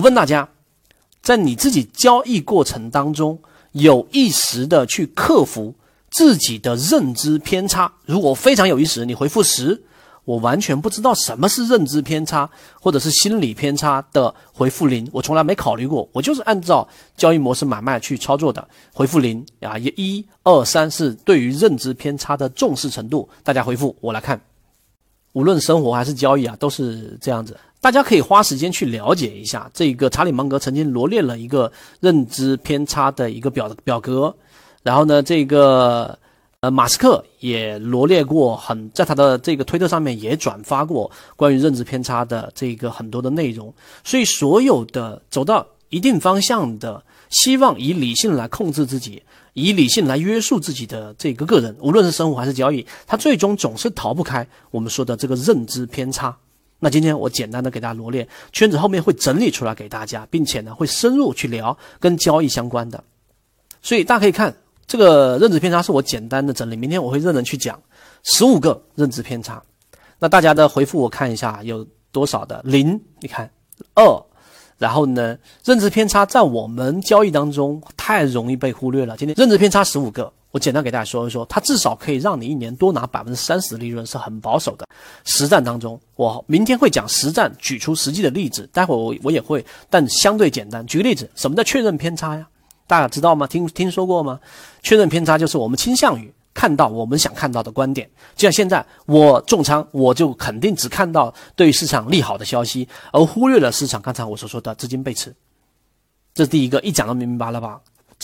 [0.00, 0.48] 问大家，
[1.22, 3.38] 在你自己交易过程当中，
[3.72, 5.74] 有意识的去克服
[6.10, 7.92] 自己的认知偏差？
[8.06, 9.82] 如果非常有意识，你回复十。
[10.26, 12.48] 我完全不知道什么是认知偏差，
[12.80, 16.86] 或者是心理偏差的回复零，我从来没考虑过，我就是按照
[17.16, 18.68] 交易模式买卖去操作的。
[18.92, 23.28] 回复零啊，一、一、二、三是对于认知偏差的重视程度。
[23.42, 24.40] 大家回复我来看，
[25.32, 27.56] 无论生活还是交易啊，都是这样子。
[27.80, 34.34] 大家可以花时间去了解一下，这个查理芒格曾经罗列了一个认知偏差的一个表表格，
[34.82, 36.18] 然后呢，这个。
[36.62, 43.72] 呃，马斯克也罗列过很，在他的这个推特上面也转发过关于认知偏差的这个很多的内容。
[44.04, 49.22] 所以，所有的走到一定方向的，希望以理性来控制自己，
[49.54, 56.36] 以理性来约束自己的这个个人，无论是生活还是交易，他最终总是逃不开我们说的这个认知偏差。
[56.80, 63.04] 那今天我简单的给大家罗列，圈子后面会整理出来给大家，并且呢会深入去聊跟交易相关的。
[63.80, 64.56] 所以大家可以看。
[64.86, 67.80] 这个认知偏差是我简单的整理，明天我会认真去讲
[68.24, 69.62] 十五个认知偏差。
[70.18, 73.00] 那大家的回复我看一下有多少的零？
[73.20, 73.48] 你看
[73.94, 74.02] 二，
[74.78, 79.16] 然后呢，认知偏差在我们交易当中太容易被忽略了。
[79.16, 84.84] 今天认知偏差十五个，我简单给大家说一说，它至少可以让你一年多拿百分之三十的利润，是很保守的。
[85.24, 90.84] 实战当中，我明天会讲实战，举出实际的例子，待会我我也会，但相对简单。
[90.86, 92.48] 举个例子，什么叫确认偏差呀？
[92.88, 93.46] 大家知道吗？
[93.46, 94.40] 听听说过吗？
[94.82, 98.10] 确认偏差就是我们倾向于看到我们想看到的观点。
[98.34, 105.32] 就像现在我重仓，我就肯定只看到对市场利好的消息，而忽略了市场刚才我所说的资金背驰。
[106.34, 107.80] 这是第一个，一讲都明白了吧？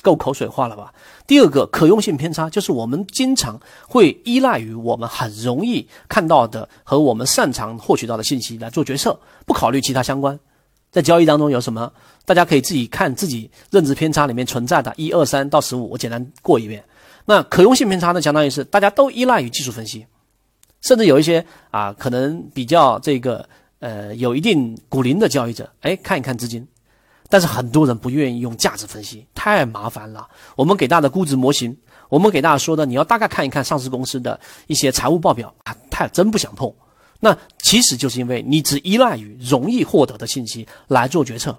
[0.06, 0.94] 够口水话了吧？
[1.26, 10.38] 第二个可用性偏差就是我们经常会依赖于我们很容易看到的和我们擅长获取到的信息来做决策，不考虑其他相关。
[10.92, 11.92] 在交易当中有什么？
[12.24, 16.84] 大家可以自己看自己认知偏差里面存在的一二三到十五，我简单过一遍。
[17.24, 20.06] 那可用性偏差呢，相当于是大家都依赖于技术分析，
[20.82, 23.46] 甚至有一些啊，可能比较这个
[23.80, 26.64] 呃有一定股龄的交易者，哎，看一看资金。
[27.28, 30.28] 但是很多人不愿意用价值分析，太麻烦了。
[30.54, 31.76] 我们给大家的估值模型，
[32.08, 36.72] 我们给大家说的，你要大概看一看上市公司的一些财务报表，啊，太真不想碰。
[37.18, 41.56] 那其实就是因为你只依赖于容易获得的信息来做决策，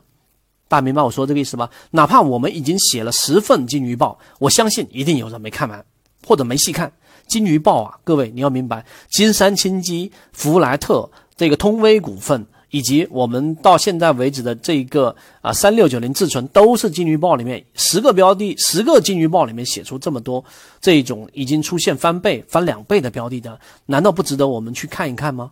[0.67, 1.69] 大家明白我说这个意思吗？
[1.91, 5.83] 哪怕我们已经写了十份金鱼报，我相信一定有人没看完
[6.25, 6.91] 或者没细看
[7.25, 7.97] 金鱼报啊！
[8.03, 20.43] 各位你要明白，金山清基、福莱特、这个通威股份，以及我们到现在为止的这一个啊三六九零自存，都是金鱼报里面十个标的，十个金鱼报里面写出这么多
[20.81, 25.51] 这种已经出现翻倍、翻两倍的标的的，难道不值得我们去看一看吗？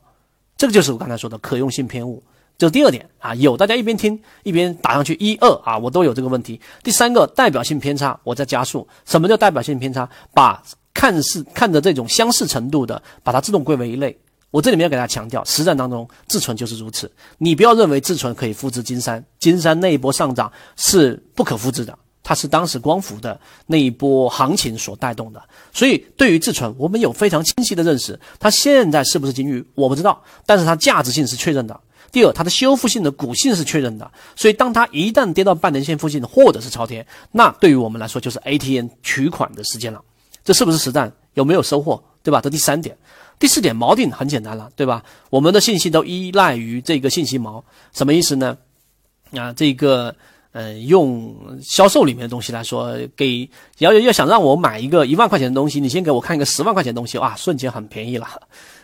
[0.58, 2.24] 这个就是我刚才说的可用性偏误，
[2.58, 6.59] 就第二点啊，有大家一边听一边打上去一二啊，我都有这个问题。
[6.82, 8.88] 第三个代表性偏差，我在加速。
[9.06, 10.09] 什么叫代表性偏差？
[10.34, 14.18] 把看似看着这种相似程度的，把它自动归为一类。
[14.56, 17.12] 我这里面要给大家强调，实战当中自存就是如此。
[17.40, 21.94] 你不要认为自存可以复制金山，金山那一波上涨是不可复制的。
[22.24, 28.18] 它是当时光伏的那一波行情所带动的，所以对于自存，我们有非常清晰的认识。
[28.40, 31.78] 它现在是不是金鱼，我不知道，但是它价值性是确认的。
[32.14, 34.10] 第二，它的修复性的股性是确认的。
[34.38, 40.02] 所以，当它一旦跌到半年线附近，或者是超跌，那对于我们来说就是 ATM 取款的时间了。
[40.46, 41.12] 这是不是实战？
[41.34, 42.02] 有没有收获？
[42.25, 42.41] 对吧？
[42.41, 42.97] 这第三点，
[43.40, 45.02] 第四点，锚定很简单了，对吧？
[45.30, 47.63] 我们的信息都依赖于这个信息锚，
[47.94, 48.58] 什么意思呢？
[49.31, 50.13] 啊，这个。
[50.58, 53.50] 嗯，用销售里面的东西来说，给
[53.80, 58.25] 要要想让我买一个一万块钱的东西，你先给我看一个十万块钱的东西，哇，瞬间很便宜了。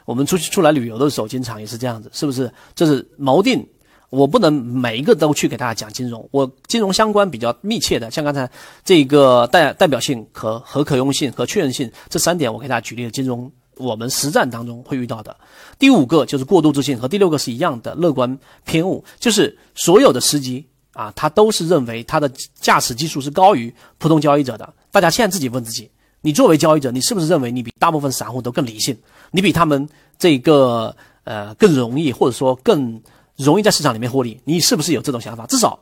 [0.04, 2.52] 我们出去出来旅游的时候，经常也是这样子，是不是？
[2.76, 3.66] 这是锚定，
[4.12, 8.48] 我不能每一个都去给大家讲金融，我金融相关比较密切的，像刚才
[8.86, 15.36] 这个代代表性和和可用性和确认性这三点，我给大家举例的金融，我们实战当中会遇到的。
[15.80, 20.68] 第五个就是过度自信，和第六个是一样的，乐观偏误，就是所有的司机。
[20.94, 22.30] 啊，他都是认为他的
[22.60, 24.74] 驾驶技术是高于普通交易者的。
[24.92, 28.98] 大家现在自己问自己：你作为交易者，你是不是认为你比大部分散户都更理性？
[29.32, 29.88] 你比他们
[30.20, 30.94] 这个
[31.24, 33.02] 呃更容易，或者说更
[33.44, 34.40] 容易在市场里面获利？
[34.46, 35.46] 你是不是有这种想法？
[35.48, 35.80] 至少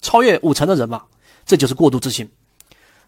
[0.00, 1.06] 超越五成的人吧。
[1.46, 2.28] 这就是过度自信。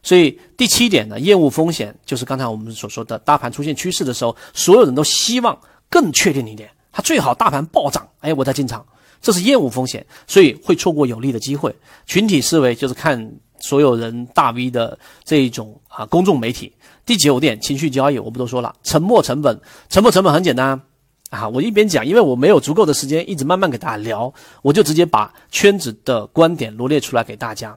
[0.02, 5.58] 所以第七点呢，业务风险就是刚才我们所说的，大盘出现趋势的时候，所有人都希望
[5.88, 8.84] 更确定一点，它最好大盘暴涨，哎，我再进场。
[9.22, 11.74] 这是业务风险，所以会错过有利的机会。
[12.04, 16.72] 群体思维就是看所有人大 V 的这一种啊，公众媒体。
[17.06, 18.76] 第九点，情绪交易我不多说了。
[18.82, 19.58] 沉没成本，
[19.88, 20.80] 沉没成本很简单，
[21.30, 24.32] 啊，我一边讲，因为我没有足够的时间一直慢慢给大家聊，
[24.62, 27.76] 我就直接把圈子的观点罗列出来给大家。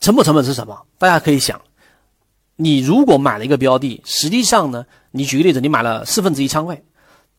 [0.00, 0.86] 沉没成本是什么？
[0.98, 1.60] 大家可以想，
[2.56, 6.82] 你如果买了一个标的，实际上呢，你举个例子，你买了四分之一仓位，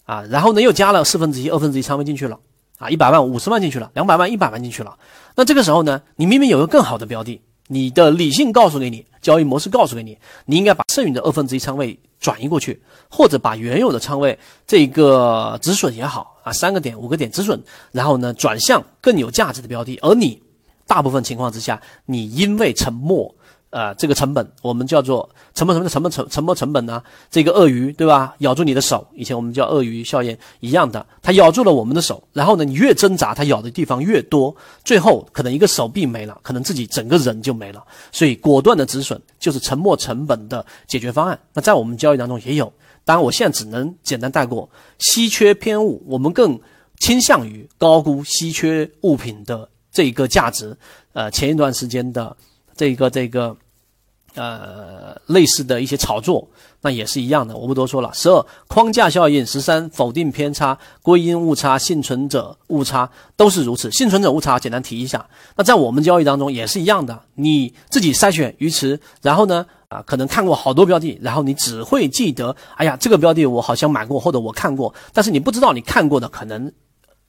[0.06, 2.40] 啊，然后呢又加了四分之一、二分之一仓位进去了，
[2.80, 4.98] 啊，一百万、五十万进去了，两百万、一百万进去了，
[5.36, 7.42] 那这个时候呢，你明明有个更好的标的，
[7.72, 11.98] 你的理性告诉给你，交易模式告诉给你，你应该把剩余的二分之一仓位。
[12.20, 12.80] 转移过去，
[13.10, 14.38] 或者把原有的仓位
[14.68, 17.60] 这个止损也好啊，三个点、五个点止损，
[17.92, 19.98] 然后呢转向更有价值的标的。
[20.04, 20.40] 而你
[20.86, 23.34] 大部分情况之下，你因为沉默。
[23.72, 27.02] 呃，这个成本我们叫做沉没成本，成本成沉没成本呢？
[27.30, 28.36] 这个鳄鱼对吧？
[28.40, 34.54] 咬住你的手，以前我们叫鳄鱼效应一样的，它咬住了我们的手，然后呢，你越挣扎，它咬的地方越多，
[34.84, 37.82] 最后可能一个手臂没了，可能自己整个人就没了。
[38.12, 41.40] 所以果断的止损就是沉没成本的解决方案。
[41.54, 42.66] 那在我们交易当中也有，
[43.06, 44.70] 当然我现在只能简单带过。
[45.00, 46.60] 稀缺偏误，我们更
[47.00, 50.76] 倾向于高估稀缺物品的这一个价值。
[51.14, 52.36] 呃，前一段时间的。
[52.82, 53.56] 这个这个，
[54.34, 56.50] 呃，类似的一些炒作，
[56.82, 58.10] 那也是一样的，我不多说了。
[58.12, 63.92] 十二框架效应，十三否定偏差、归因误差、幸存者误差都是如此。
[63.92, 65.24] 幸存者误差简单提一下，
[65.56, 76.74] 那在我们交易当中也是一样的，你自己筛选鱼池，然后呢，啊，可能看过好多标的，然后你只会记得，哎呀，这个标的我好像买过或者我看过，但是你不知道你看过的可能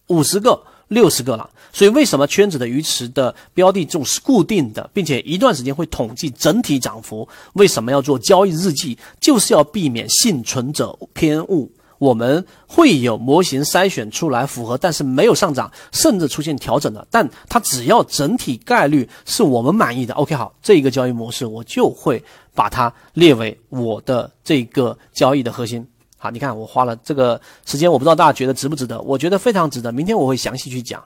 [0.06, 0.62] 五十个。
[0.93, 7.29] 六十个了，所以为什么圈子的鱼池的标的这种是固定的，并且一段时间会统计整体涨幅？
[7.55, 8.97] 为什么要做交易日记？
[9.21, 11.71] 就是要避免幸存者偏误。
[11.99, 22.21] 我们会有模型筛选出来符合，但是没有上涨，甚至出现调整的，但它只要整体概率是我们满意的，OK，好，这一个交易模式我就会
[22.56, 25.87] 把它列为我的这个交易的核心。
[26.23, 29.01] 好，你看我花了这个时间，我不知道大家觉得值不值得？
[29.01, 29.91] 我觉得非常值得。
[29.91, 31.03] 明天我会详细去讲，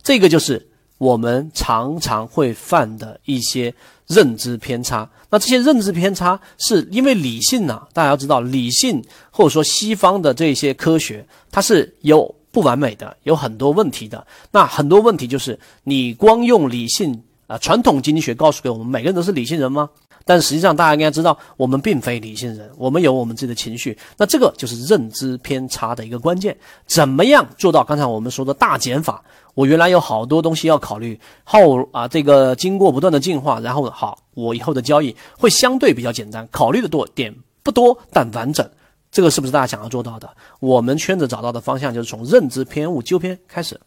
[0.00, 0.64] 这个就是
[0.98, 3.74] 我们常常会犯的一些
[4.06, 5.10] 认知偏差。
[5.28, 7.82] 那这些认知偏差是因为理性呢？
[7.92, 9.02] 大家要知道，理性
[9.32, 14.24] 或者说西方的这些科学，它是有不完美的，有很多问题的。
[14.52, 19.90] 那很多问题就是你光用理性啊，传统经济学告诉给我们，每个人都是理性人吗？
[20.24, 23.96] 但实际上，大家应该知道，我们并非理性人，我们有我们自己的情绪。
[24.16, 26.56] 那这个就是认知偏差的一个关键。
[26.86, 29.22] 怎么样做到刚才我们说的大减法？
[29.54, 38.68] 我原来有好多东西要考虑，后啊，这个经过不断的进化，然后好，我以后的交易会相对比较简单，考虑的多点不多，但完整。
[39.10, 40.30] 这个是不是大家想要做到的？
[40.60, 43.78] 我们圈子找到的方向就是从认知偏误纠偏开始。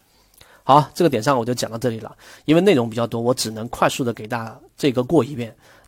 [0.63, 2.13] 好，这个点上我就讲到这里了，
[2.43, 5.55] 因为内容比较多，我只能快速的给大家这个过一遍。